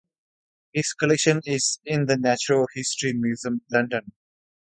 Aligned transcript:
His 0.73 0.93
collection 0.93 1.41
is 1.45 1.79
in 1.85 2.07
the 2.07 2.17
Natural 2.17 2.65
History 2.73 3.13
Museum, 3.13 3.61
London. 3.71 4.11